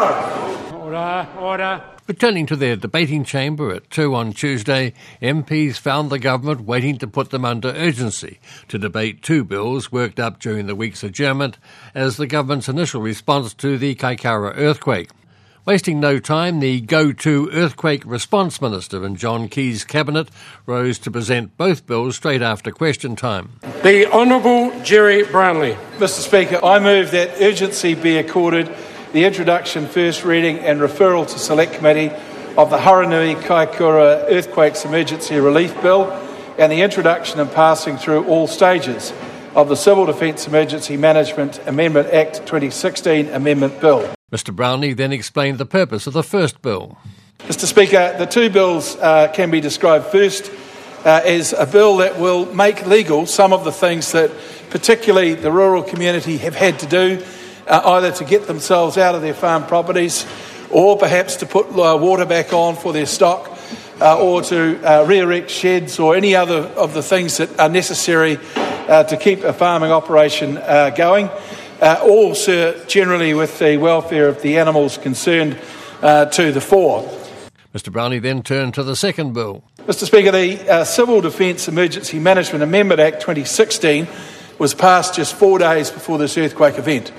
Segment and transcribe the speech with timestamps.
[0.00, 0.74] down.
[0.74, 1.84] Order, order.
[2.06, 7.08] Returning to their debating chamber at 2 on Tuesday, MPs found the government waiting to
[7.08, 8.38] put them under urgency
[8.68, 11.58] to debate two bills worked up during the week's adjournment
[11.94, 15.10] as the government's initial response to the Kaikoura earthquake.
[15.64, 20.28] Wasting no time, the go to earthquake response minister in John Key's cabinet
[20.64, 23.58] rose to present both bills straight after question time.
[23.82, 25.76] The Honourable Gerry Brownlee.
[25.96, 28.72] Mr Speaker, I move that urgency be accorded
[29.12, 32.10] the introduction, first reading, and referral to Select Committee
[32.56, 36.10] of the Hurunui Kaikoura Earthquakes Emergency Relief Bill
[36.58, 39.12] and the introduction and passing through all stages
[39.54, 44.12] of the Civil Defence Emergency Management Amendment Act 2016 Amendment Bill.
[44.32, 46.98] Mr Brownlee then explained the purpose of the first bill.
[47.40, 50.50] Mr Speaker, the two bills uh, can be described first
[51.04, 54.32] uh, as a bill that will make legal some of the things that
[54.70, 57.22] particularly the rural community have had to do,
[57.66, 60.26] uh, either to get themselves out of their farm properties
[60.70, 63.52] or perhaps to put uh, water back on for their stock.
[63.98, 67.70] Uh, or to uh, re erect sheds or any other of the things that are
[67.70, 70.56] necessary to keep a farming operation
[70.94, 71.30] going
[71.80, 75.58] uh, all sir, generally with the welfare of the animals concerned
[76.02, 77.02] uh, to the fore.
[77.74, 79.62] Mr Brownlee then turned to the second bill.
[79.80, 84.08] Mr Speaker, the uh, Civil Defence Emergency Management Amendment Act 2016
[84.58, 87.12] was passed just four days before this earthquake event.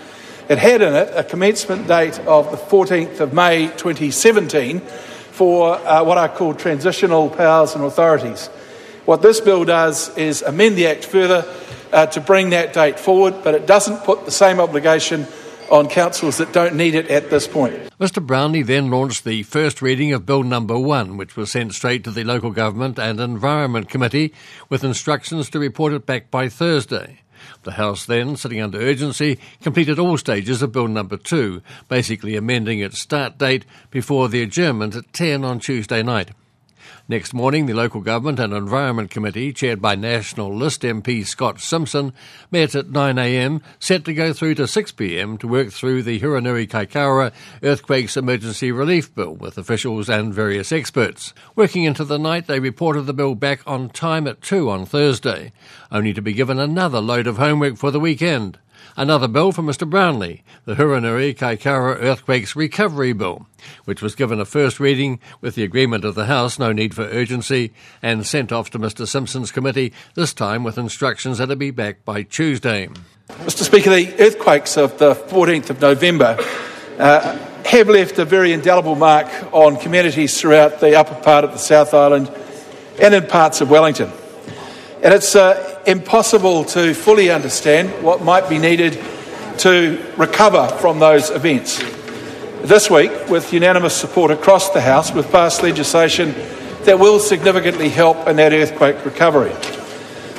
[0.49, 6.05] It had in it a commencement date of the 14th of May 2017 for uh,
[6.05, 8.47] what are called transitional powers and authorities.
[9.03, 11.45] What this bill does is amend the Act further
[11.91, 15.27] uh, to bring that date forward, but it doesn't put the same obligation
[15.69, 17.75] on councils that don't need it at this point.
[17.99, 22.05] Mr Brownlee then launched the first reading of Bill Number One, which was sent straight
[22.05, 24.33] to the Local Government and Environment Committee
[24.69, 27.19] with instructions to report it back by Thursday.
[27.63, 32.79] The House then, sitting under urgency, completed all stages of Bill Number 2, basically amending
[32.79, 36.31] its start date before the adjournment at 10 on Tuesday night.
[37.07, 42.13] Next morning, the Local Government and Environment Committee, chaired by National List MP Scott Simpson,
[42.51, 47.31] met at 9am, set to go through to 6pm to work through the Hurunui Kaikoura
[47.63, 51.33] Earthquakes Emergency Relief Bill with officials and various experts.
[51.55, 55.53] Working into the night, they reported the bill back on time at 2 on Thursday,
[55.91, 58.59] only to be given another load of homework for the weekend.
[58.95, 63.45] Another bill for Mr Brownlee, the Hurunui Kaikoura Earthquakes Recovery Bill,
[63.85, 67.03] which was given a first reading with the agreement of the House, no need for
[67.03, 71.71] urgency, and sent off to Mr Simpson's committee, this time with instructions that it be
[71.71, 72.89] back by Tuesday.
[73.29, 76.37] Mr Speaker, the earthquakes of the 14th of November
[76.97, 81.57] uh, have left a very indelible mark on communities throughout the upper part of the
[81.57, 82.31] South Island
[83.01, 84.11] and in parts of Wellington.
[85.07, 89.01] And it's uh, impossible to fully understand what might be needed
[89.59, 91.81] to recover from those events.
[92.63, 96.35] This week, with unanimous support across the House, we've passed legislation
[96.83, 99.53] that will significantly help in that earthquake recovery.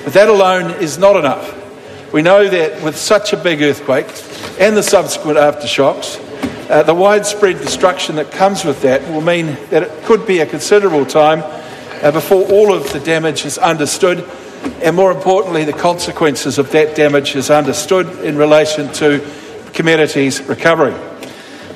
[0.04, 2.12] But that alone is not enough.
[2.12, 4.08] We know that with such a big earthquake
[4.60, 6.20] and the subsequent aftershocks,
[6.68, 10.46] uh, the widespread destruction that comes with that will mean that it could be a
[10.46, 11.42] considerable time
[12.02, 14.28] uh, before all of the damage is understood
[14.82, 19.24] and more importantly, the consequences of that damage is understood in relation to
[19.72, 20.92] communities' recovery.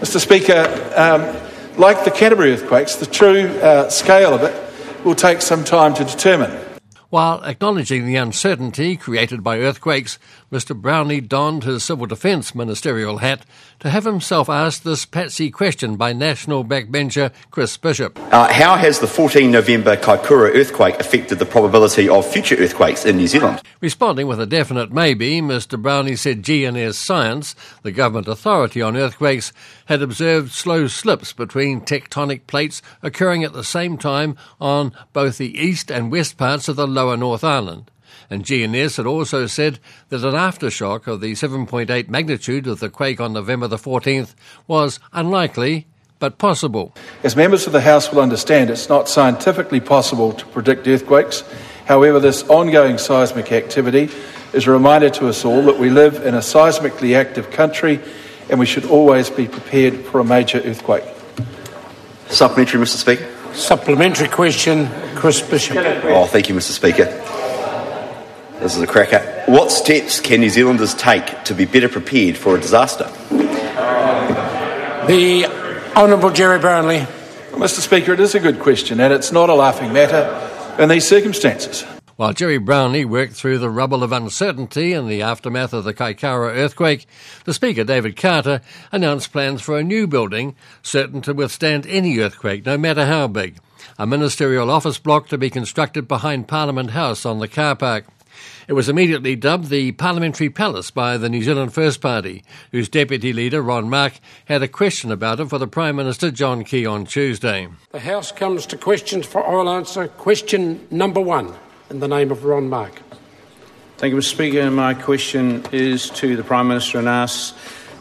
[0.01, 0.19] Mr.
[0.19, 1.37] Speaker, um,
[1.79, 6.05] like the Canterbury earthquakes, the true uh, scale of it will take some time to
[6.05, 6.72] determine.
[7.13, 10.19] While acknowledging the uncertainty created by earthquakes,
[10.51, 10.75] Mr.
[10.75, 13.45] Brownlee donned his civil defence ministerial hat
[13.81, 18.19] to have himself asked this patsy question by national backbencher Chris Bishop.
[18.33, 23.19] Uh, how has the 14 November Kaikoura earthquake affected the probability of future earthquakes in
[23.19, 23.61] New Zealand?
[23.83, 25.81] Responding with a definite maybe, Mr.
[25.81, 29.53] Brownlee said GNS Science, the government authority on earthquakes,
[29.85, 35.59] had observed slow slips between tectonic plates occurring at the same time on both the
[35.61, 37.91] east and west parts of the lower North Island.
[38.31, 43.21] And GNS had also said that an aftershock of the 7.8 magnitude of the quake
[43.21, 44.35] on November the 14th
[44.67, 45.87] was unlikely
[46.19, 46.95] but possible.
[47.25, 51.43] As members of the House will understand, it's not scientifically possible to predict earthquakes.
[51.87, 54.09] However, this ongoing seismic activity
[54.53, 58.01] is a reminder to us all that we live in a seismically active country
[58.49, 61.05] and we should always be prepared for a major earthquake.
[62.29, 62.97] Supplementary, Mr.
[62.97, 63.32] Speaker.
[63.55, 65.77] Supplementary question, Chris Bishop.
[65.77, 66.73] Oh, thank you, Mr.
[66.73, 67.05] Speaker.
[68.61, 69.21] This is a cracker.
[69.47, 73.11] What steps can New Zealanders take to be better prepared for a disaster?
[75.07, 75.47] The
[75.97, 77.07] Honourable Gerry Brownlee.
[77.51, 77.81] Well, Mr.
[77.81, 80.31] Speaker, it is a good question, and it's not a laughing matter
[80.81, 81.85] in these circumstances.
[82.23, 86.55] While Gerry Brownlee worked through the rubble of uncertainty in the aftermath of the Kaikoura
[86.55, 87.09] earthquake,
[87.47, 88.61] the Speaker, David Carter,
[88.93, 93.57] announced plans for a new building certain to withstand any earthquake, no matter how big.
[93.99, 98.05] A ministerial office block to be constructed behind Parliament House on the car park.
[98.69, 103.33] It was immediately dubbed the Parliamentary Palace by the New Zealand First Party, whose deputy
[103.33, 107.05] leader, Ron Mark, had a question about it for the Prime Minister, John Key, on
[107.05, 107.67] Tuesday.
[107.91, 110.07] The House comes to questions for oral answer.
[110.07, 111.57] Question number one,
[111.93, 113.03] in the name of Ron Mark.
[113.99, 114.25] Thank you, Mr.
[114.25, 114.71] Speaker.
[114.71, 117.53] My question is to the Prime Minister and asks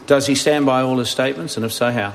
[0.07, 2.13] Does he stand by all his statements, and if so, how?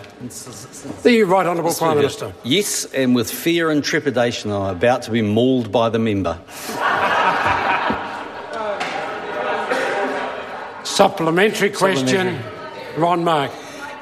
[1.02, 2.32] The Right Honourable Prime Minister.
[2.44, 6.40] Yes, and with fear and trepidation, I'm about to be mauled by the member.
[10.84, 12.38] Supplementary question,
[12.96, 13.50] Ron Mark.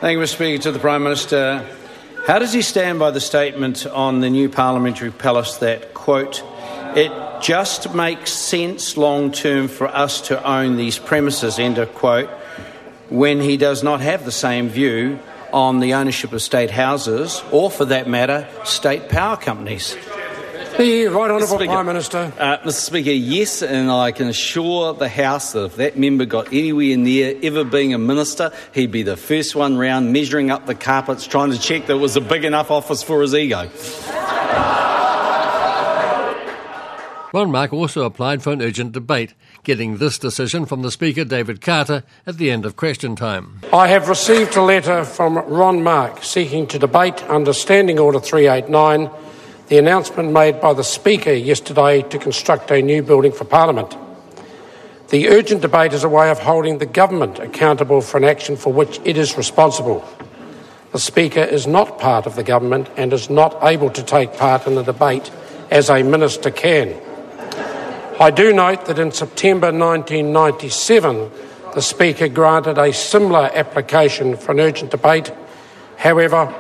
[0.01, 0.35] Thank you, Mr.
[0.35, 0.63] Speaker.
[0.63, 1.69] To the Prime Minister,
[2.27, 6.43] how does he stand by the statement on the new parliamentary palace that, quote,
[6.97, 7.13] it
[7.43, 12.29] just makes sense long term for us to own these premises, end of quote,
[13.09, 15.19] when he does not have the same view
[15.53, 19.97] on the ownership of state houses or, for that matter, state power companies?
[20.77, 21.67] The Right Honourable Speaker.
[21.67, 22.33] Prime Minister.
[22.37, 22.73] Uh, Mr.
[22.73, 27.39] Speaker, yes, and I can assure the House that if that member got anywhere near
[27.45, 31.53] ever being a minister, he'd be the first one round measuring up the carpets, trying
[31.53, 33.71] to check that it was a big enough office for his ego.
[37.35, 39.35] Ron Mark also applied for an urgent debate,
[39.65, 43.59] getting this decision from the Speaker, David Carter, at the end of question time.
[43.73, 49.11] I have received a letter from Ron Mark seeking to debate under Standing Order 389
[49.67, 53.97] the announcement made by the Speaker yesterday to construct a new building for Parliament.
[55.09, 58.73] The urgent debate is a way of holding the government accountable for an action for
[58.73, 60.09] which it is responsible.
[60.93, 64.69] The Speaker is not part of the government and is not able to take part
[64.69, 65.33] in the debate
[65.73, 66.97] as a minister can.
[68.21, 71.31] I do note that in September 1997,
[71.75, 75.33] the Speaker granted a similar application for an urgent debate.
[75.97, 76.55] However,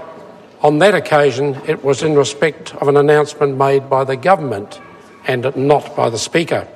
[0.62, 4.80] on that occasion, it was in respect of an announcement made by the government
[5.28, 6.66] and not by the Speaker.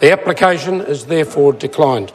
[0.00, 2.10] The application is therefore declined.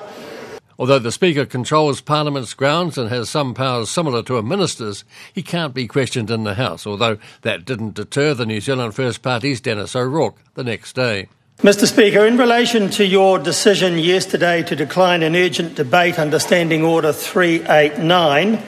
[0.79, 5.43] Although the Speaker controls Parliament's grounds and has some powers similar to a minister's, he
[5.43, 9.61] can't be questioned in the House, although that didn't deter the New Zealand First Party's
[9.61, 11.27] Dennis O'Rourke the next day.
[11.61, 11.85] Mr.
[11.85, 17.13] Speaker, in relation to your decision yesterday to decline an urgent debate under Standing Order
[17.13, 18.63] 389,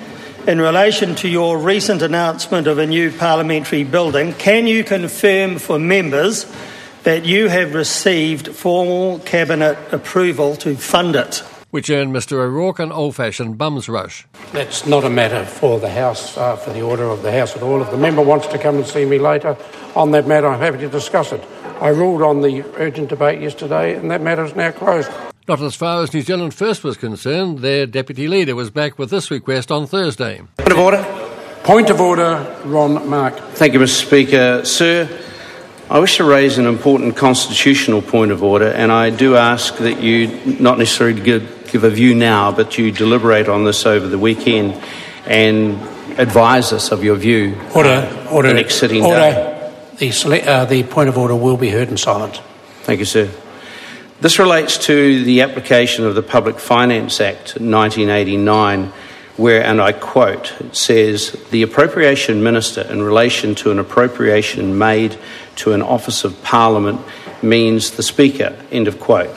[0.45, 5.80] in relation to your recent announcement of a new parliamentary building, can you confirm for
[5.80, 6.45] members
[7.01, 11.44] that you have received formal Cabinet approval to fund it?
[11.72, 14.28] Which earned Mr O'Rourke an old fashioned bum's rush.
[14.51, 17.63] That's not a matter for the House, uh, for the order of the House at
[17.63, 17.81] all.
[17.81, 19.57] If the member wants to come and see me later
[19.96, 21.44] on that matter, I'm happy to discuss it.
[21.81, 25.12] I ruled on the urgent debate yesterday, and that matter is now closed.
[25.48, 29.10] Not as far as New Zealand First was concerned, their deputy leader was back with
[29.10, 30.42] this request on Thursday.
[30.58, 31.30] Point of order.
[31.64, 33.38] Point of order, Ron Mark.
[33.56, 34.06] Thank you, Mr.
[34.06, 34.66] Speaker.
[34.66, 35.10] Sir,
[35.90, 40.02] I wish to raise an important constitutional point of order, and I do ask that
[40.02, 40.28] you
[40.60, 44.81] not necessarily give, give a view now, but you deliberate on this over the weekend
[45.25, 45.74] and
[46.18, 47.58] advise us of your view.
[47.75, 48.48] Order, order.
[48.48, 49.20] The next sitting order.
[49.20, 49.52] day.
[49.98, 52.40] The, uh, the point of order will be heard in silence.
[52.81, 53.30] Thank you, sir.
[54.22, 58.92] This relates to the application of the Public Finance Act 1989,
[59.38, 65.17] where, and I quote, it says, The appropriation minister, in relation to an appropriation made
[65.58, 67.00] to an office of Parliament,
[67.44, 69.32] means the Speaker, end of quote.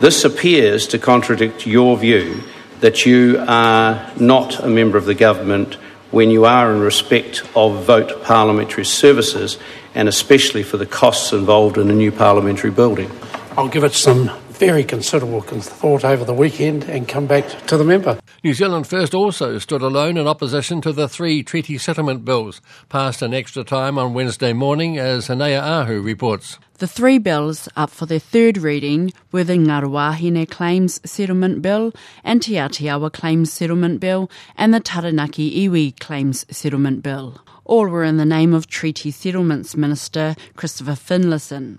[0.00, 2.42] This appears to contradict your view
[2.80, 5.76] that you are not a member of the government
[6.10, 9.58] when you are in respect of vote parliamentary services
[9.94, 13.10] and especially for the costs involved in a new parliamentary building.
[13.56, 17.84] I'll give it some very considerable thought over the weekend and come back to the
[17.84, 18.18] member.
[18.42, 23.22] New Zealand First also stood alone in opposition to the three treaty settlement bills passed
[23.22, 26.58] in extra time on Wednesday morning, as Hanea Ahu reports.
[26.78, 31.92] The three bills up for their third reading were the Ngaruahine Claims Settlement Bill,
[32.24, 37.40] and Te Atiawa Claims Settlement Bill, and the Taranaki Iwi Claims Settlement Bill.
[37.64, 41.78] All were in the name of Treaty Settlements Minister Christopher Finlayson,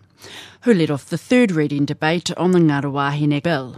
[0.61, 3.77] who led off the third reading debate on the Ngaruahine Bill.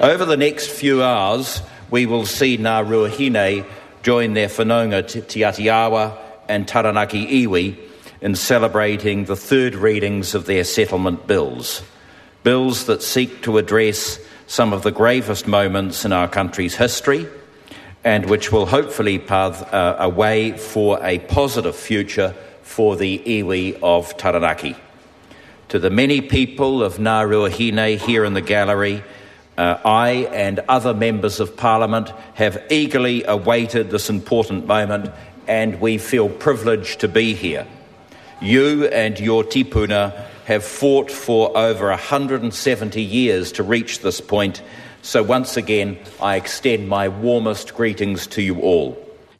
[0.00, 3.66] Over the next few hours, we will see Ngā Ruahine
[4.02, 6.16] join their whanaunga Te Te Atiawa
[6.48, 7.78] and Taranaki Iwi
[8.20, 11.82] in celebrating the third readings of their settlement bills.
[12.42, 17.26] Bills that seek to address some of the gravest moments in our country's history
[18.04, 23.78] and which will hopefully pave uh, a way for a positive future for the iwi
[23.82, 24.76] of Taranaki.
[25.74, 29.02] To the many people of Ngā Ruahine here in the gallery,
[29.58, 35.10] uh, I and other members of Parliament have eagerly awaited this important moment
[35.48, 37.66] and we feel privileged to be here.
[38.40, 40.14] You and your tipuna
[40.44, 44.62] have fought for over 170 years to reach this point,
[45.02, 48.96] so once again I extend my warmest greetings to you all.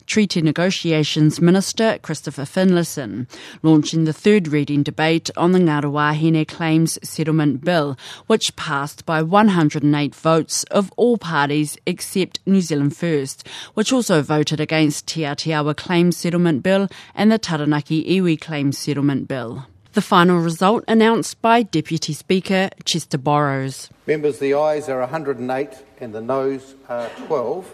[0.07, 3.27] Treaty Negotiations Minister Christopher Finlayson,
[3.63, 7.97] launching the third reading debate on the Ngāruahine Claims Settlement Bill,
[8.27, 14.61] which passed by 108 votes of all parties except New Zealand First, which also voted
[14.61, 19.67] against Te Atiawa Claims Settlement Bill and the Taranaki Iwi Claims Settlement Bill.
[19.95, 23.91] The final result announced by Deputy Speaker Chester Borrows.
[24.09, 25.69] Members, the ayes are 108
[26.01, 27.73] and the noes are 12.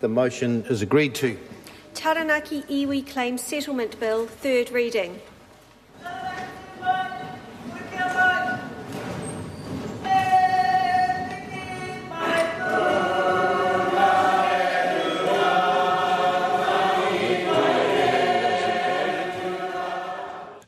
[0.00, 1.38] The motion is agreed to.
[1.96, 5.18] Taranaki Iwi Claims Settlement Bill, third reading.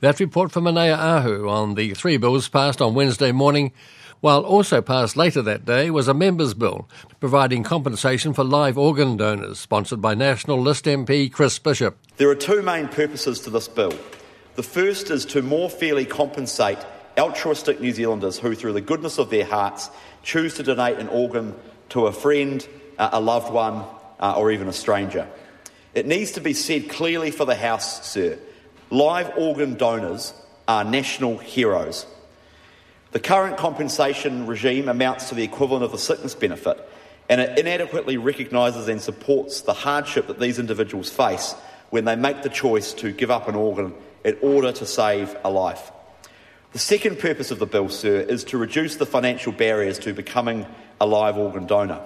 [0.01, 3.73] That report from Manea Ahu on the three bills passed on Wednesday morning
[4.21, 6.89] while also passed later that day was a members' bill
[7.21, 11.97] providing compensation for live organ donors, sponsored by National List MP Chris Bishop.
[12.17, 13.93] There are two main purposes to this bill.
[14.57, 16.79] The first is to more fairly compensate
[17.17, 19.91] altruistic New Zealanders who, through the goodness of their hearts,
[20.23, 21.55] choose to donate an organ
[21.91, 22.67] to a friend,
[22.99, 23.85] a loved one,
[24.21, 25.29] uh, or even a stranger.
[25.95, 28.39] It needs to be said clearly for the House, sir.
[28.91, 30.33] Live organ donors
[30.67, 32.07] are national heroes.
[33.19, 36.79] The current compensation regime amounts to the equivalent of the sickness benefit,
[37.29, 41.57] and it inadequately recognises and supports the hardship that these individuals face
[41.91, 43.93] when they make the choice to give up an organ
[44.25, 45.91] in order to save a life.
[46.71, 50.65] The second purpose of the bill, sir, is to reduce the financial barriers to becoming
[51.01, 52.01] a live organ donor.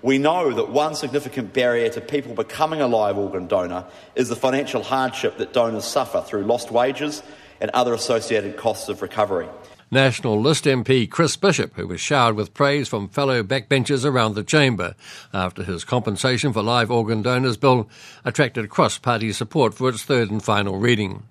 [0.00, 3.84] We know that one significant barrier to people becoming a live organ donor
[4.14, 7.22] is the financial hardship that donors suffer through lost wages
[7.60, 9.48] and other associated costs of recovery.
[9.90, 14.42] National List MP Chris Bishop, who was showered with praise from fellow backbenchers around the
[14.42, 14.96] chamber
[15.32, 17.88] after his compensation for live organ donors bill
[18.24, 21.22] attracted cross party support for its third and final reading.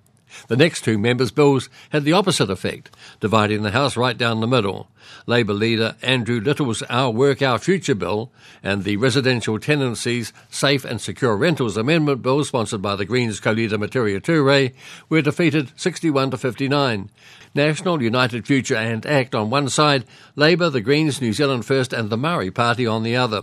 [0.48, 2.90] The next two members' bills had the opposite effect,
[3.20, 4.88] dividing the House right down the middle.
[5.26, 8.30] Labour leader Andrew Little's Our Work, Our Future bill
[8.62, 13.78] and the Residential Tenancies Safe and Secure Rentals Amendment bill, sponsored by the Greens co-leader
[13.78, 14.72] Metiria Turei,
[15.08, 17.10] were defeated 61 to 59.
[17.54, 20.04] National, United Future and ACT on one side,
[20.34, 23.42] Labour, the Greens, New Zealand First and the Maori Party on the other.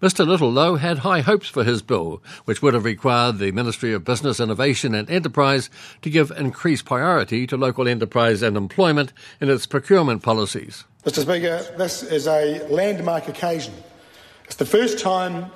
[0.00, 0.26] Mr.
[0.26, 4.40] Littlelow had high hopes for his bill, which would have required the Ministry of Business,
[4.40, 5.70] Innovation and Enterprise
[6.02, 10.84] to give increased priority to local enterprise and employment in its procurement policies.
[11.04, 11.22] Mr.
[11.22, 13.74] Speaker, this is a landmark occasion.
[14.44, 15.50] It's the first time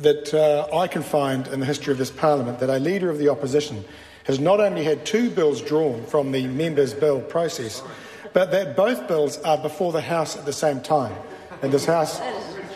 [0.00, 3.18] that uh, I can find in the history of this Parliament that a Leader of
[3.18, 3.84] the Opposition
[4.24, 7.82] has not only had two bills drawn from the members' bill process,
[8.32, 11.14] but that both bills are before the House at the same time.
[11.62, 12.20] And this House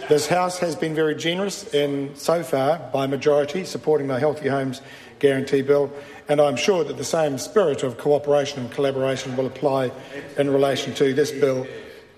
[0.08, 4.80] this House has been very generous in so far by majority supporting the Healthy Homes
[5.18, 5.92] Guarantee Bill,
[6.28, 9.90] and I'm sure that the same spirit of cooperation and collaboration will apply
[10.36, 11.66] in relation to this bill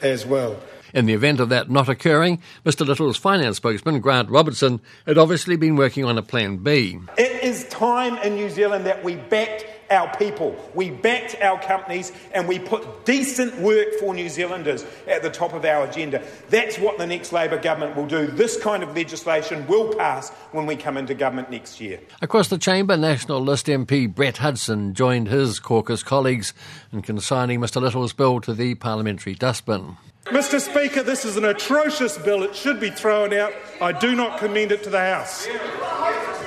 [0.01, 0.57] as well.
[0.93, 5.57] In the event of that not occurring, Mr Little's finance spokesman, Grant Robertson, had obviously
[5.57, 6.99] been working on a plan B.
[7.17, 12.13] It is time in New Zealand that we backed our people, we backed our companies,
[12.33, 16.23] and we put decent work for New Zealanders at the top of our agenda.
[16.49, 18.27] That's what the next Labour government will do.
[18.27, 22.01] This kind of legislation will pass when we come into government next year.
[22.23, 26.55] Across the chamber, National List MP Brett Hudson joined his caucus colleagues
[26.93, 29.97] in consigning Mr Little's bill to the parliamentary dustbin.
[30.27, 30.61] Mr.
[30.61, 32.43] Speaker, this is an atrocious bill.
[32.43, 33.53] It should be thrown out.
[33.81, 35.49] I do not commend it to the House.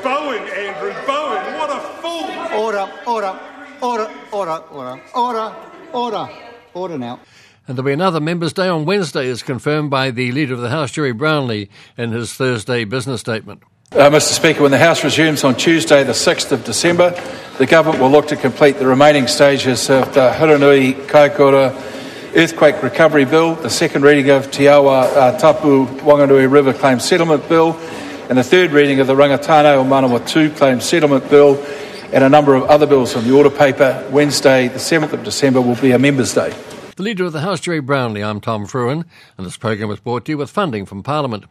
[0.04, 2.60] Bowen, Andrew, Bowen, what a fool!
[2.60, 3.40] Order, order,
[3.82, 5.56] order, order, order, order,
[5.94, 6.30] order,
[6.74, 7.20] order now.
[7.68, 10.70] And there'll be another Members' Day on Wednesday, as confirmed by the Leader of the
[10.70, 13.64] House, Gerry Brownlee, in his Thursday business statement.
[13.94, 14.34] Uh, Mr.
[14.34, 17.12] Speaker, when the House resumes on Tuesday, the 6th of December,
[17.58, 21.72] the Government will look to complete the remaining stages of the Hurunui Kaikoura
[22.36, 27.48] Earthquake Recovery Bill, the second reading of Te Awa uh, Tupua Whanganui River Claim Settlement
[27.48, 27.80] Bill,
[28.30, 31.62] and the third reading of the Rangitāne o Manawatu Claim Settlement Bill
[32.13, 34.08] and a number of other bills on the order paper.
[34.12, 36.53] Wednesday, the 7th of December, will be a Members' Day.
[36.96, 39.03] The Leader of the House, Gerry Brownlee, I'm Tom Frewen,
[39.38, 41.46] and this program was brought to you with funding from Parliament.